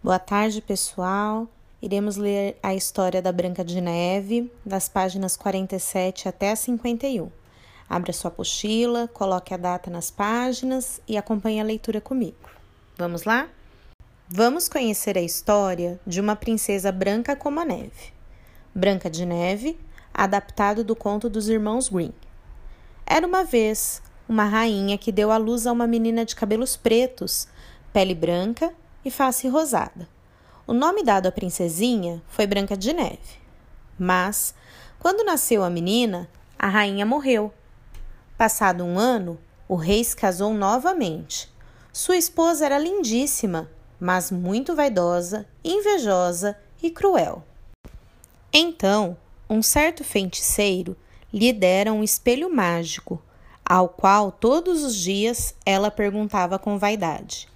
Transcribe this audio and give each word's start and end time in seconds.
Boa 0.00 0.20
tarde, 0.20 0.62
pessoal. 0.62 1.48
Iremos 1.82 2.16
ler 2.16 2.56
a 2.62 2.72
história 2.72 3.20
da 3.20 3.32
Branca 3.32 3.64
de 3.64 3.80
Neve, 3.80 4.48
das 4.64 4.88
páginas 4.88 5.36
47 5.36 6.28
até 6.28 6.54
51. 6.54 7.28
Abra 7.90 8.12
sua 8.12 8.28
apostila, 8.28 9.08
coloque 9.08 9.52
a 9.52 9.56
data 9.56 9.90
nas 9.90 10.08
páginas 10.08 11.00
e 11.08 11.16
acompanhe 11.16 11.60
a 11.60 11.64
leitura 11.64 12.00
comigo. 12.00 12.48
Vamos 12.96 13.24
lá? 13.24 13.48
Vamos 14.28 14.68
conhecer 14.68 15.18
a 15.18 15.20
história 15.20 15.98
de 16.06 16.20
uma 16.20 16.36
princesa 16.36 16.92
branca 16.92 17.34
como 17.34 17.58
a 17.58 17.64
neve. 17.64 18.12
Branca 18.72 19.10
de 19.10 19.26
Neve, 19.26 19.76
adaptado 20.14 20.84
do 20.84 20.94
conto 20.94 21.28
dos 21.28 21.48
irmãos 21.48 21.88
Green. 21.88 22.14
Era 23.04 23.26
uma 23.26 23.42
vez 23.42 24.00
uma 24.28 24.44
rainha 24.44 24.96
que 24.96 25.10
deu 25.10 25.32
à 25.32 25.36
luz 25.36 25.66
a 25.66 25.72
uma 25.72 25.88
menina 25.88 26.24
de 26.24 26.36
cabelos 26.36 26.76
pretos, 26.76 27.48
pele 27.92 28.14
branca 28.14 28.72
e 29.08 29.10
face 29.10 29.48
rosada. 29.48 30.08
O 30.66 30.72
nome 30.72 31.02
dado 31.02 31.26
à 31.26 31.32
princesinha 31.32 32.22
foi 32.28 32.46
Branca 32.46 32.76
de 32.76 32.92
Neve. 32.92 33.38
Mas, 33.98 34.54
quando 34.98 35.24
nasceu 35.24 35.64
a 35.64 35.70
menina, 35.70 36.28
a 36.58 36.68
rainha 36.68 37.06
morreu. 37.06 37.52
Passado 38.36 38.84
um 38.84 38.98
ano, 38.98 39.38
o 39.66 39.76
rei 39.76 40.04
se 40.04 40.14
casou 40.14 40.52
novamente. 40.52 41.50
Sua 41.90 42.16
esposa 42.16 42.66
era 42.66 42.78
lindíssima, 42.78 43.68
mas 43.98 44.30
muito 44.30 44.76
vaidosa, 44.76 45.46
invejosa 45.64 46.56
e 46.82 46.90
cruel. 46.90 47.42
Então, 48.52 49.16
um 49.48 49.62
certo 49.62 50.04
feiticeiro 50.04 50.94
lhe 51.32 51.52
dera 51.52 51.92
um 51.92 52.04
espelho 52.04 52.54
mágico, 52.54 53.22
ao 53.64 53.88
qual 53.88 54.30
todos 54.30 54.84
os 54.84 54.94
dias 54.94 55.54
ela 55.64 55.90
perguntava 55.90 56.58
com 56.58 56.78
vaidade: 56.78 57.48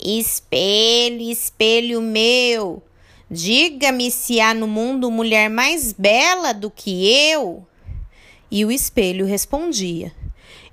Espelho, 0.00 1.22
espelho 1.22 2.00
meu, 2.02 2.82
diga-me 3.30 4.10
se 4.10 4.40
há 4.40 4.52
no 4.52 4.66
mundo 4.66 5.10
mulher 5.10 5.48
mais 5.48 5.92
bela 5.92 6.52
do 6.52 6.70
que 6.70 7.10
eu. 7.30 7.66
E 8.50 8.64
o 8.64 8.70
espelho 8.70 9.26
respondia: 9.26 10.12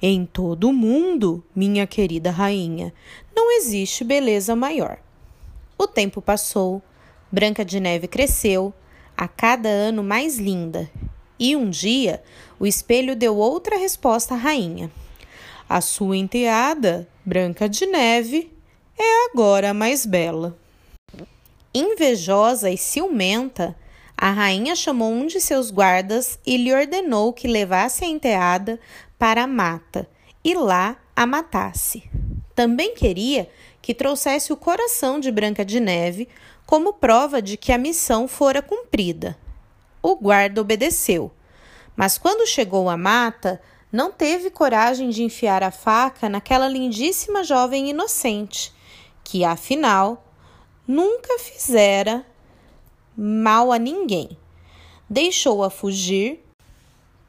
Em 0.01 0.25
todo 0.25 0.69
o 0.69 0.73
mundo, 0.73 1.43
minha 1.55 1.87
querida 1.87 2.31
rainha, 2.31 2.93
não 3.35 3.51
existe 3.57 4.03
beleza 4.03 4.55
maior. 4.55 4.99
O 5.77 5.87
tempo 5.87 6.21
passou, 6.21 6.81
Branca 7.31 7.65
de 7.65 7.79
Neve 7.79 8.07
cresceu, 8.07 8.73
a 9.17 9.27
cada 9.27 9.69
ano 9.69 10.03
mais 10.03 10.37
linda, 10.37 10.89
e 11.39 11.55
um 11.55 11.69
dia 11.69 12.21
o 12.59 12.65
espelho 12.65 13.15
deu 13.15 13.35
outra 13.35 13.77
resposta 13.77 14.35
à 14.35 14.37
rainha. 14.37 14.91
A 15.67 15.81
sua 15.81 16.15
enteada, 16.15 17.07
Branca 17.25 17.67
de 17.67 17.85
Neve, 17.85 18.52
é 18.97 19.25
agora 19.31 19.71
a 19.71 19.73
mais 19.73 20.05
bela. 20.05 20.57
Invejosa 21.73 22.69
e 22.69 22.77
ciumenta, 22.77 23.75
a 24.15 24.31
rainha 24.31 24.75
chamou 24.75 25.11
um 25.11 25.25
de 25.25 25.41
seus 25.41 25.71
guardas 25.71 26.39
e 26.45 26.55
lhe 26.55 26.73
ordenou 26.73 27.33
que 27.33 27.47
levasse 27.47 28.05
a 28.05 28.07
enteada 28.07 28.79
para 29.17 29.43
a 29.43 29.47
mata 29.47 30.07
e 30.43 30.53
lá 30.53 30.97
a 31.15 31.25
matasse. 31.25 32.03
Também 32.53 32.93
queria 32.93 33.49
que 33.81 33.93
trouxesse 33.93 34.53
o 34.53 34.57
coração 34.57 35.19
de 35.19 35.31
Branca 35.31 35.65
de 35.65 35.79
Neve 35.79 36.29
como 36.65 36.93
prova 36.93 37.41
de 37.41 37.57
que 37.57 37.71
a 37.71 37.77
missão 37.77 38.27
fora 38.27 38.61
cumprida. 38.61 39.35
O 40.01 40.15
guarda 40.15 40.61
obedeceu, 40.61 41.31
mas 41.95 42.17
quando 42.17 42.47
chegou 42.47 42.89
à 42.89 42.95
mata, 42.95 43.59
não 43.91 44.11
teve 44.11 44.49
coragem 44.49 45.09
de 45.09 45.23
enfiar 45.23 45.63
a 45.63 45.71
faca 45.71 46.29
naquela 46.29 46.67
lindíssima 46.67 47.43
jovem 47.43 47.89
inocente 47.89 48.71
que 49.23 49.43
afinal 49.45 50.25
nunca 50.87 51.39
fizera 51.39 52.25
mal 53.15 53.71
a 53.71 53.79
ninguém. 53.79 54.37
Deixou-a 55.09 55.69
fugir. 55.69 56.43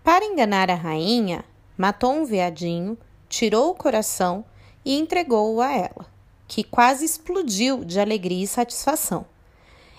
Para 0.03 0.25
enganar 0.25 0.70
a 0.70 0.75
rainha, 0.75 1.44
matou 1.78 2.12
um 2.12 2.25
veadinho, 2.25 2.99
tirou 3.28 3.71
o 3.71 3.75
coração 3.75 4.44
e 4.84 4.99
entregou-o 4.99 5.60
a 5.60 5.72
ela, 5.72 6.06
que 6.47 6.62
quase 6.62 7.05
explodiu 7.05 7.84
de 7.84 7.99
alegria 7.99 8.44
e 8.44 8.47
satisfação. 8.47 9.25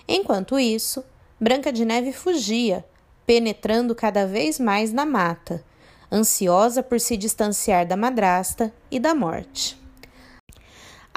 Enquanto 0.06 0.58
isso, 0.58 1.04
Branca 1.40 1.72
de 1.72 1.84
Neve 1.84 2.12
fugia, 2.12 2.84
penetrando 3.26 3.94
cada 3.94 4.26
vez 4.26 4.60
mais 4.60 4.92
na 4.92 5.04
mata, 5.04 5.64
ansiosa 6.10 6.82
por 6.82 7.00
se 7.00 7.16
distanciar 7.16 7.84
da 7.84 7.96
madrasta 7.96 8.72
e 8.90 9.00
da 9.00 9.14
morte. 9.14 9.85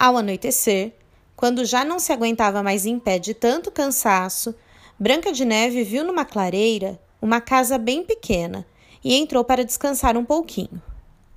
Ao 0.02 0.16
anoitecer, 0.16 0.94
quando 1.36 1.66
já 1.66 1.84
não 1.84 2.00
se 2.00 2.14
aguentava 2.14 2.64
mais 2.64 2.86
em 2.86 2.98
pé 2.98 3.20
de 3.20 3.34
tanto 3.34 3.70
cansaço, 3.70 4.56
Branca 4.98 5.30
de 5.34 5.44
Neve 5.44 5.84
viu 5.84 6.06
numa 6.06 6.24
clareira 6.24 6.98
uma 7.22 7.42
casa 7.42 7.78
bem 7.78 8.06
pequena 8.06 8.66
e 9.04 9.14
entrou 9.14 9.44
para 9.44 9.66
descansar 9.66 10.16
um 10.16 10.24
pouquinho. 10.24 10.82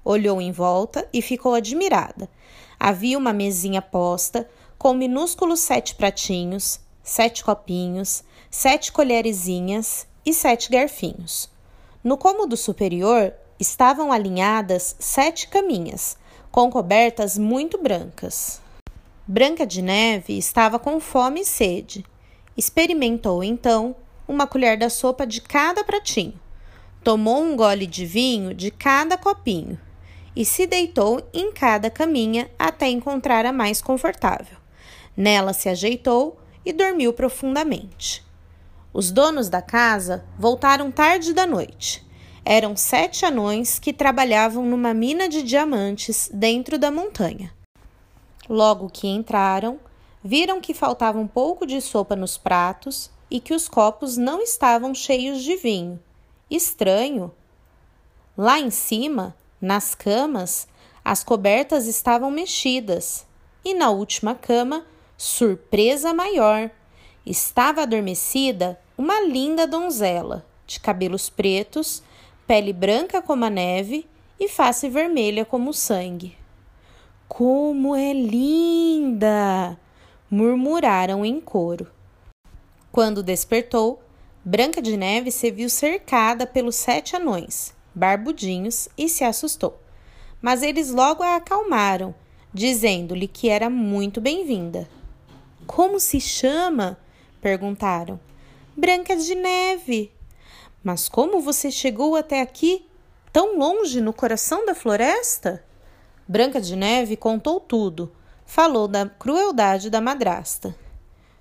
Olhou 0.04 0.40
em 0.40 0.52
volta 0.52 1.08
e 1.12 1.20
ficou 1.20 1.54
admirada. 1.54 2.30
Havia 2.78 3.18
uma 3.18 3.32
mesinha 3.32 3.82
posta 3.82 4.48
com 4.78 4.94
minúsculos 4.94 5.58
sete 5.58 5.96
pratinhos, 5.96 6.78
sete 7.02 7.42
copinhos, 7.42 8.22
sete 8.48 8.92
colherezinhas 8.92 10.06
e 10.24 10.32
sete 10.32 10.70
garfinhos. 10.70 11.50
No 12.04 12.16
cômodo 12.16 12.56
superior 12.56 13.34
estavam 13.58 14.12
alinhadas 14.12 14.94
sete 15.00 15.48
caminhas, 15.48 16.16
com 16.52 16.70
cobertas 16.70 17.38
muito 17.38 17.78
brancas. 17.78 18.60
Branca 19.26 19.66
de 19.66 19.80
Neve 19.80 20.36
estava 20.36 20.78
com 20.78 21.00
fome 21.00 21.40
e 21.40 21.44
sede. 21.46 22.04
Experimentou 22.54 23.42
então 23.42 23.96
uma 24.28 24.46
colher 24.46 24.76
da 24.76 24.91
sopa 24.91 25.26
de 25.26 25.41
cada 25.41 25.82
pratinho, 25.82 26.38
tomou 27.02 27.42
um 27.42 27.56
gole 27.56 27.86
de 27.86 28.04
vinho 28.04 28.52
de 28.52 28.70
cada 28.70 29.16
copinho 29.16 29.80
e 30.36 30.44
se 30.44 30.66
deitou 30.66 31.26
em 31.32 31.50
cada 31.52 31.88
caminha 31.88 32.50
até 32.58 32.86
encontrar 32.86 33.46
a 33.46 33.52
mais 33.52 33.80
confortável. 33.80 34.58
Nela 35.16 35.54
se 35.54 35.70
ajeitou 35.70 36.38
e 36.66 36.72
dormiu 36.72 37.14
profundamente. 37.14 38.22
Os 38.92 39.10
donos 39.10 39.48
da 39.48 39.62
casa 39.62 40.22
voltaram 40.38 40.91
tarde 40.91 41.32
da 41.32 41.46
noite 41.46 42.06
eram 42.44 42.76
sete 42.76 43.25
anões 43.25 43.78
que 43.78 43.92
trabalhavam 43.92 44.64
numa 44.64 44.92
mina 44.92 45.28
de 45.28 45.42
diamantes 45.42 46.28
dentro 46.32 46.78
da 46.78 46.91
montanha. 46.91 47.53
Logo 48.48 48.91
que 48.91 49.06
entraram, 49.06 49.78
viram 50.22 50.60
que 50.60 50.75
faltava 50.75 51.19
um 51.19 51.26
pouco 51.26 51.66
de 51.66 51.80
sopa 51.80 52.16
nos 52.16 52.36
pratos 52.36 53.10
e 53.30 53.41
que 53.41 53.54
os 53.54 53.69
copos 53.69 54.16
não 54.16 54.42
estavam 54.42 54.94
cheios 54.94 55.42
de 55.42 55.56
vinho. 55.56 56.00
Estranho! 56.50 57.32
Lá 58.36 58.59
em 58.59 58.70
cima, 58.70 59.36
nas 59.60 59.94
camas, 59.94 60.66
as 61.04 61.22
cobertas 61.22 61.86
estavam 61.86 62.30
mexidas 62.30 63.26
e 63.64 63.74
na 63.74 63.91
última 63.91 64.34
cama, 64.34 64.84
surpresa 65.16 66.12
maior, 66.12 66.70
estava 67.24 67.82
adormecida 67.82 68.78
uma 68.98 69.20
linda 69.20 69.66
donzela 69.66 70.44
de 70.66 70.80
cabelos 70.80 71.30
pretos 71.30 72.03
pele 72.52 72.74
branca 72.74 73.22
como 73.22 73.46
a 73.46 73.48
neve 73.48 74.06
e 74.38 74.46
face 74.46 74.86
vermelha 74.86 75.42
como 75.42 75.70
o 75.70 75.72
sangue. 75.72 76.36
Como 77.26 77.96
é 77.96 78.12
linda! 78.12 79.80
murmuraram 80.30 81.24
em 81.24 81.41
coro. 81.41 81.91
Quando 82.91 83.22
despertou, 83.22 84.02
Branca 84.44 84.82
de 84.82 84.98
Neve 84.98 85.30
se 85.30 85.50
viu 85.50 85.70
cercada 85.70 86.46
pelos 86.46 86.76
sete 86.76 87.16
anões, 87.16 87.74
barbudinhos, 87.94 88.86
e 88.98 89.08
se 89.08 89.24
assustou. 89.24 89.80
Mas 90.42 90.62
eles 90.62 90.91
logo 90.91 91.22
a 91.22 91.36
acalmaram, 91.36 92.14
dizendo-lhe 92.52 93.28
que 93.28 93.48
era 93.48 93.70
muito 93.70 94.20
bem-vinda. 94.20 94.86
Como 95.66 95.98
se 95.98 96.20
chama? 96.20 96.98
perguntaram. 97.41 98.21
Branca 98.77 99.16
de 99.16 99.34
Neve, 99.34 100.12
mas 100.82 101.08
como 101.08 101.40
você 101.40 101.70
chegou 101.70 102.16
até 102.16 102.40
aqui, 102.40 102.86
tão 103.32 103.56
longe 103.56 104.00
no 104.00 104.12
coração 104.12 104.66
da 104.66 104.74
floresta? 104.74 105.64
Branca 106.26 106.60
de 106.60 106.74
Neve 106.74 107.16
contou 107.16 107.60
tudo. 107.60 108.12
Falou 108.44 108.88
da 108.88 109.06
crueldade 109.06 109.88
da 109.88 110.00
madrasta. 110.00 110.74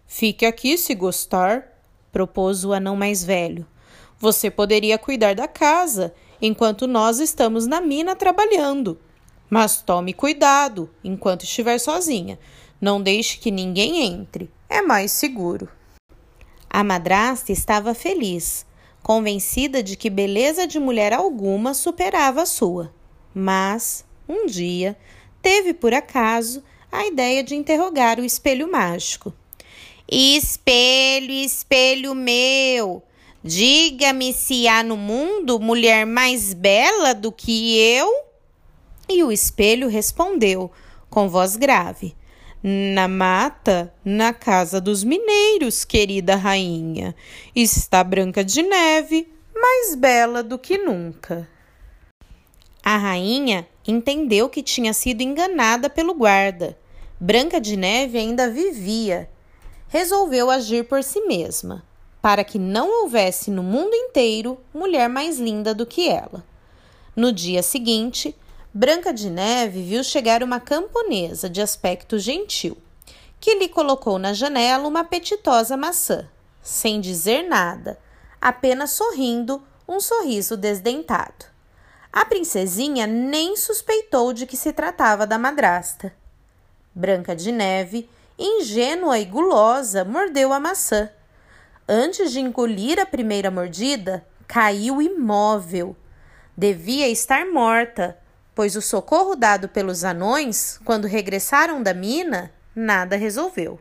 Fique 0.05 0.45
aqui 0.45 0.77
se 0.77 0.93
gostar, 0.93 1.67
propôs 2.11 2.63
o 2.63 2.73
anão 2.73 2.95
mais 2.95 3.23
velho. 3.23 3.65
Você 4.19 4.51
poderia 4.51 4.97
cuidar 4.97 5.33
da 5.33 5.47
casa 5.47 6.13
enquanto 6.41 6.87
nós 6.87 7.19
estamos 7.19 7.65
na 7.65 7.81
mina 7.81 8.15
trabalhando. 8.15 8.99
Mas 9.49 9.81
tome 9.81 10.13
cuidado 10.13 10.89
enquanto 11.03 11.43
estiver 11.43 11.79
sozinha. 11.79 12.37
Não 12.79 13.01
deixe 13.01 13.37
que 13.39 13.49
ninguém 13.49 14.03
entre. 14.03 14.49
É 14.69 14.81
mais 14.81 15.11
seguro. 15.11 15.67
A 16.69 16.83
madrasta 16.83 17.51
estava 17.51 17.93
feliz 17.93 18.65
convencida 19.01 19.81
de 19.81 19.95
que 19.95 20.09
beleza 20.09 20.67
de 20.67 20.79
mulher 20.79 21.13
alguma 21.13 21.73
superava 21.73 22.43
a 22.43 22.45
sua. 22.45 22.93
Mas, 23.33 24.05
um 24.27 24.45
dia, 24.45 24.97
teve 25.41 25.73
por 25.73 25.93
acaso 25.93 26.63
a 26.91 27.05
ideia 27.05 27.43
de 27.43 27.55
interrogar 27.55 28.19
o 28.19 28.25
espelho 28.25 28.69
mágico. 28.71 29.33
Espelho, 30.09 31.31
espelho 31.31 32.13
meu, 32.13 33.01
diga-me 33.43 34.33
se 34.33 34.67
há 34.67 34.83
no 34.83 34.97
mundo 34.97 35.59
mulher 35.59 36.05
mais 36.05 36.53
bela 36.53 37.13
do 37.13 37.31
que 37.31 37.77
eu? 37.77 38.11
E 39.07 39.23
o 39.23 39.31
espelho 39.31 39.87
respondeu, 39.87 40.69
com 41.09 41.29
voz 41.29 41.55
grave: 41.55 42.15
Na 42.63 43.07
mata, 43.07 43.91
na 44.05 44.31
casa 44.33 44.79
dos 44.79 45.03
mineiros, 45.03 45.83
querida 45.83 46.35
rainha, 46.35 47.15
está 47.55 48.03
Branca 48.03 48.43
de 48.43 48.61
Neve, 48.61 49.27
mais 49.55 49.95
bela 49.95 50.43
do 50.43 50.59
que 50.59 50.77
nunca. 50.77 51.49
A 52.83 52.97
rainha 52.97 53.67
entendeu 53.87 54.47
que 54.47 54.61
tinha 54.61 54.93
sido 54.93 55.21
enganada 55.21 55.89
pelo 55.89 56.13
guarda. 56.13 56.77
Branca 57.19 57.59
de 57.59 57.75
Neve 57.75 58.19
ainda 58.19 58.47
vivia 58.47 59.27
resolveu 59.87 60.51
agir 60.51 60.85
por 60.85 61.03
si 61.03 61.19
mesma, 61.21 61.83
para 62.21 62.43
que 62.43 62.59
não 62.59 63.01
houvesse 63.01 63.49
no 63.49 63.63
mundo 63.63 63.93
inteiro 63.93 64.59
mulher 64.71 65.09
mais 65.09 65.39
linda 65.39 65.73
do 65.73 65.85
que 65.85 66.07
ela. 66.07 66.45
No 67.15 67.33
dia 67.33 67.63
seguinte, 67.63 68.35
Branca 68.73 69.13
de 69.13 69.29
Neve 69.29 69.83
viu 69.83 70.03
chegar 70.03 70.41
uma 70.41 70.59
camponesa 70.59 71.49
de 71.49 71.61
aspecto 71.61 72.17
gentil, 72.17 72.77
que 73.39 73.55
lhe 73.55 73.67
colocou 73.67 74.17
na 74.17 74.33
janela 74.33 74.87
uma 74.87 75.01
apetitosa 75.01 75.75
maçã, 75.75 76.29
sem 76.61 77.01
dizer 77.01 77.43
nada, 77.43 77.99
apenas 78.39 78.91
sorrindo 78.91 79.61
um 79.87 79.99
sorriso 79.99 80.55
desdentado. 80.55 81.45
A 82.13 82.25
princesinha 82.25 83.05
nem 83.07 83.55
suspeitou 83.55 84.33
de 84.33 84.45
que 84.45 84.55
se 84.55 84.71
tratava 84.71 85.27
da 85.27 85.37
madrasta. 85.37 86.13
Branca 86.93 87.35
de 87.35 87.51
Neve 87.51 88.09
ingênua 88.41 89.19
e 89.19 89.25
gulosa, 89.25 90.03
mordeu 90.03 90.51
a 90.51 90.59
maçã. 90.59 91.09
Antes 91.87 92.31
de 92.31 92.39
engolir 92.39 92.99
a 92.99 93.05
primeira 93.05 93.51
mordida, 93.51 94.25
caiu 94.47 95.01
imóvel. 95.01 95.95
Devia 96.57 97.07
estar 97.07 97.45
morta, 97.45 98.17
pois 98.53 98.75
o 98.75 98.81
socorro 98.81 99.35
dado 99.35 99.69
pelos 99.69 100.03
anões, 100.03 100.79
quando 100.83 101.07
regressaram 101.07 101.81
da 101.81 101.93
mina, 101.93 102.51
nada 102.75 103.15
resolveu. 103.15 103.79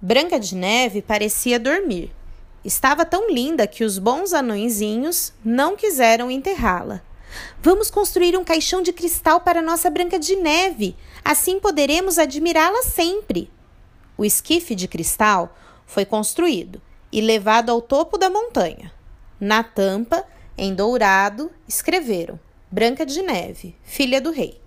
Branca 0.00 0.38
de 0.40 0.54
Neve 0.54 1.02
parecia 1.02 1.60
dormir. 1.60 2.12
Estava 2.64 3.04
tão 3.04 3.30
linda 3.30 3.66
que 3.66 3.84
os 3.84 3.98
bons 3.98 4.32
anõezinhos 4.32 5.32
não 5.44 5.76
quiseram 5.76 6.30
enterrá-la. 6.30 7.02
Vamos 7.60 7.90
construir 7.90 8.36
um 8.36 8.44
caixão 8.44 8.82
de 8.82 8.92
cristal 8.92 9.40
para 9.40 9.62
nossa 9.62 9.90
Branca 9.90 10.18
de 10.18 10.36
Neve. 10.36 10.96
Assim 11.24 11.58
poderemos 11.58 12.18
admirá-la 12.18 12.82
sempre. 12.82 13.50
O 14.16 14.24
esquife 14.24 14.74
de 14.74 14.86
cristal 14.86 15.56
foi 15.86 16.04
construído 16.04 16.80
e 17.10 17.20
levado 17.20 17.70
ao 17.70 17.80
topo 17.80 18.18
da 18.18 18.30
montanha. 18.30 18.92
Na 19.40 19.62
tampa, 19.62 20.24
em 20.56 20.74
dourado, 20.74 21.50
escreveram: 21.66 22.38
Branca 22.72 23.04
de 23.04 23.20
Neve, 23.20 23.76
filha 23.84 24.18
do 24.18 24.32
rei. 24.32 24.58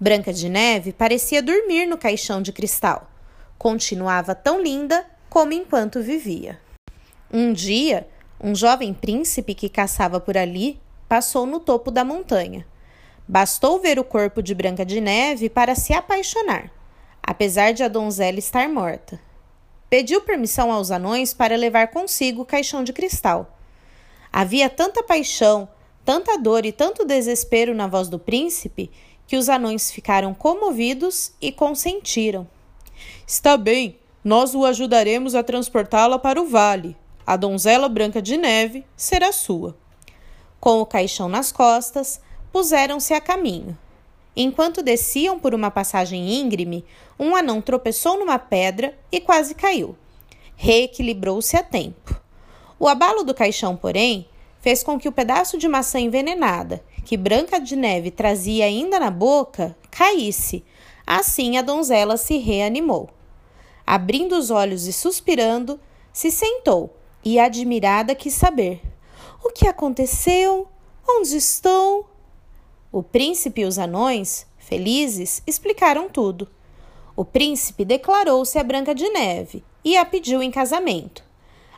Branca 0.00 0.32
de 0.32 0.48
Neve 0.48 0.90
parecia 0.90 1.42
dormir 1.42 1.86
no 1.86 1.98
caixão 1.98 2.40
de 2.40 2.50
cristal. 2.50 3.10
Continuava 3.58 4.34
tão 4.34 4.60
linda 4.60 5.06
como 5.28 5.52
enquanto 5.52 6.02
vivia. 6.02 6.58
Um 7.30 7.52
dia, 7.52 8.08
um 8.42 8.54
jovem 8.54 8.94
príncipe 8.94 9.54
que 9.54 9.68
caçava 9.68 10.18
por 10.18 10.36
ali 10.36 10.80
passou 11.06 11.44
no 11.44 11.60
topo 11.60 11.90
da 11.90 12.04
montanha. 12.04 12.66
Bastou 13.28 13.78
ver 13.78 13.98
o 13.98 14.04
corpo 14.04 14.42
de 14.42 14.54
Branca 14.54 14.84
de 14.84 14.98
Neve 14.98 15.50
para 15.50 15.74
se 15.74 15.92
apaixonar 15.92 16.72
apesar 17.26 17.72
de 17.72 17.82
a 17.82 17.88
donzela 17.88 18.38
estar 18.38 18.68
morta. 18.68 19.18
Pediu 19.90 20.20
permissão 20.20 20.70
aos 20.70 20.92
anões 20.92 21.34
para 21.34 21.56
levar 21.56 21.88
consigo 21.88 22.42
o 22.42 22.46
caixão 22.46 22.84
de 22.84 22.92
cristal. 22.92 23.58
Havia 24.32 24.70
tanta 24.70 25.02
paixão, 25.02 25.68
tanta 26.06 26.38
dor 26.38 26.64
e 26.64 26.70
tanto 26.70 27.04
desespero 27.04 27.74
na 27.74 27.88
voz 27.88 28.08
do 28.08 28.16
príncipe 28.16 28.92
que 29.26 29.36
os 29.36 29.48
anões 29.48 29.90
ficaram 29.90 30.32
comovidos 30.32 31.32
e 31.42 31.50
consentiram. 31.50 32.46
Está 33.26 33.56
bem, 33.56 33.98
nós 34.22 34.54
o 34.54 34.64
ajudaremos 34.64 35.34
a 35.34 35.42
transportá-la 35.42 36.16
para 36.16 36.40
o 36.40 36.46
vale. 36.46 36.96
A 37.26 37.36
donzela 37.36 37.88
branca 37.88 38.22
de 38.22 38.36
neve 38.36 38.86
será 38.96 39.32
sua. 39.32 39.76
Com 40.60 40.80
o 40.80 40.86
caixão 40.86 41.28
nas 41.28 41.50
costas, 41.50 42.20
puseram-se 42.52 43.12
a 43.12 43.20
caminho. 43.20 43.76
Enquanto 44.36 44.84
desciam 44.84 45.40
por 45.40 45.54
uma 45.54 45.72
passagem 45.72 46.40
íngreme, 46.40 46.84
um 47.18 47.34
anão 47.34 47.60
tropeçou 47.60 48.16
numa 48.16 48.38
pedra 48.38 48.96
e 49.10 49.20
quase 49.20 49.56
caiu. 49.56 49.96
Reequilibrou-se 50.54 51.56
a 51.56 51.64
tempo. 51.64 52.20
O 52.78 52.86
abalo 52.86 53.24
do 53.24 53.34
caixão, 53.34 53.76
porém, 53.76 54.28
fez 54.66 54.82
com 54.82 54.98
que 54.98 55.08
o 55.08 55.12
pedaço 55.12 55.56
de 55.56 55.68
maçã 55.68 56.00
envenenada, 56.00 56.82
que 57.04 57.16
Branca 57.16 57.60
de 57.60 57.76
Neve 57.76 58.10
trazia 58.10 58.64
ainda 58.64 58.98
na 58.98 59.12
boca, 59.12 59.76
caísse. 59.92 60.64
Assim 61.06 61.56
a 61.56 61.62
donzela 61.62 62.16
se 62.16 62.38
reanimou. 62.38 63.08
Abrindo 63.86 64.36
os 64.36 64.50
olhos 64.50 64.88
e 64.88 64.92
suspirando, 64.92 65.78
se 66.12 66.32
sentou 66.32 66.96
e, 67.24 67.38
admirada, 67.38 68.12
quis 68.12 68.34
saber: 68.34 68.82
O 69.40 69.50
que 69.50 69.68
aconteceu? 69.68 70.66
Onde 71.08 71.36
estou? 71.36 72.10
O 72.90 73.04
príncipe 73.04 73.60
e 73.60 73.66
os 73.66 73.78
anões, 73.78 74.48
felizes, 74.58 75.44
explicaram 75.46 76.08
tudo. 76.08 76.48
O 77.14 77.24
príncipe 77.24 77.84
declarou-se 77.84 78.58
a 78.58 78.64
Branca 78.64 78.92
de 78.96 79.08
Neve 79.10 79.62
e 79.84 79.96
a 79.96 80.04
pediu 80.04 80.42
em 80.42 80.50
casamento. 80.50 81.25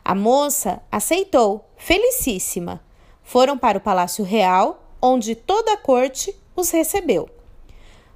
A 0.09 0.15
moça 0.15 0.81
aceitou, 0.91 1.69
felicíssima. 1.77 2.83
Foram 3.21 3.55
para 3.55 3.77
o 3.77 3.81
Palácio 3.81 4.25
Real, 4.25 4.81
onde 4.99 5.35
toda 5.35 5.73
a 5.73 5.77
corte 5.77 6.35
os 6.55 6.71
recebeu. 6.71 7.29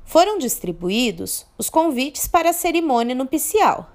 Foram 0.04 0.40
distribuídos 0.40 1.46
os 1.56 1.70
convites 1.70 2.28
para 2.28 2.50
a 2.50 2.54
cerimônia 2.54 3.14
nupcial. 3.14 3.92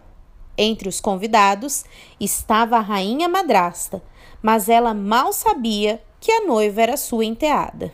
Entre 0.56 0.88
os 0.88 1.00
convidados 1.00 1.84
estava 2.20 2.76
a 2.76 2.80
rainha 2.80 3.28
madrasta, 3.28 4.00
mas 4.40 4.68
ela 4.68 4.94
mal 4.94 5.32
sabia 5.32 6.00
que 6.20 6.30
a 6.30 6.46
noiva 6.46 6.80
era 6.80 6.96
sua 6.96 7.24
enteada. 7.24 7.92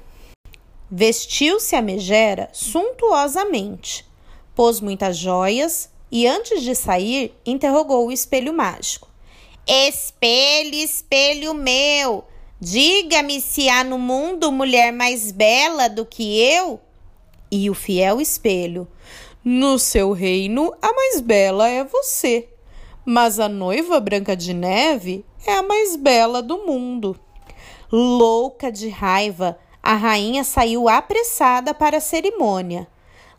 Vestiu-se 0.91 1.75
a 1.75 1.81
megera 1.81 2.51
suntuosamente, 2.53 4.07
pôs 4.55 4.83
muitas 4.83 5.17
joias 5.17 5.91
e, 6.13 6.27
antes 6.27 6.63
de 6.63 6.75
sair, 6.75 7.35
interrogou 7.47 8.09
o 8.09 8.13
espelho 8.13 8.53
mágico. 8.53 9.14
Espelho, 9.67 10.75
espelho 10.75 11.55
meu, 11.55 12.25
diga-me 12.61 13.41
se 13.41 13.67
há 13.67 13.83
no 13.83 13.99
mundo 13.99 14.53
mulher 14.53 14.93
mais 14.93 15.33
bela 15.33 15.89
do 15.89 16.05
que 16.05 16.39
eu? 16.39 16.79
E 17.51 17.71
o 17.71 17.75
fiel 17.75 18.21
espelho: 18.21 18.87
No 19.43 19.79
seu 19.79 20.13
reino, 20.13 20.75
a 20.83 20.93
mais 20.93 21.19
bela 21.23 21.67
é 21.67 21.83
você, 21.83 22.47
mas 23.07 23.41
a 23.41 23.49
noiva 23.49 23.99
Branca 24.01 24.37
de 24.37 24.53
Neve 24.53 25.25
é 25.47 25.55
a 25.55 25.63
mais 25.63 25.97
bela 25.97 26.43
do 26.43 26.67
mundo. 26.67 27.19
Louca 27.91 28.71
de 28.71 28.91
raiva, 28.91 29.59
a 29.83 29.95
rainha 29.95 30.45
saiu 30.45 30.91
apressada 30.91 31.73
para 31.73 31.97
a 31.97 32.03
cerimônia. 32.03 32.87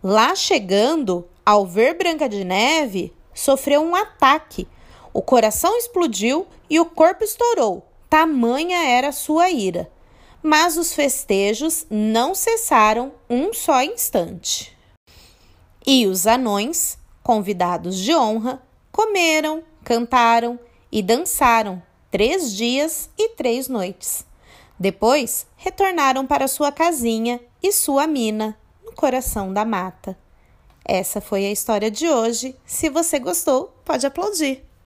Lá 0.01 0.33
chegando, 0.33 1.27
ao 1.45 1.67
ver 1.67 1.95
Branca 1.95 2.27
de 2.27 2.43
Neve, 2.43 3.13
sofreu 3.31 3.83
um 3.83 3.95
ataque. 3.95 4.67
O 5.15 5.21
coração 5.21 5.77
explodiu 5.77 6.45
e 6.69 6.77
o 6.77 6.85
corpo 6.85 7.23
estourou. 7.23 7.87
Tamanha 8.09 8.85
era 8.85 9.13
sua 9.13 9.49
ira. 9.49 9.89
Mas 10.43 10.75
os 10.75 10.93
festejos 10.93 11.87
não 11.89 12.35
cessaram 12.35 13.13
um 13.29 13.53
só 13.53 13.81
instante. 13.81 14.77
E 15.87 16.05
os 16.05 16.27
anões, 16.27 16.97
convidados 17.23 17.97
de 17.97 18.13
honra, 18.13 18.61
comeram, 18.91 19.63
cantaram 19.85 20.59
e 20.91 21.01
dançaram 21.01 21.81
três 22.11 22.51
dias 22.51 23.09
e 23.17 23.29
três 23.29 23.69
noites. 23.69 24.25
Depois, 24.77 25.47
retornaram 25.55 26.27
para 26.27 26.49
sua 26.49 26.73
casinha 26.73 27.39
e 27.63 27.71
sua 27.71 28.05
mina, 28.05 28.59
no 28.83 28.91
coração 28.91 29.53
da 29.53 29.63
mata. 29.63 30.17
Essa 30.83 31.21
foi 31.21 31.45
a 31.45 31.51
história 31.53 31.89
de 31.89 32.05
hoje. 32.05 32.53
Se 32.65 32.89
você 32.89 33.17
gostou, 33.17 33.73
pode 33.85 34.05
aplaudir. 34.05 34.64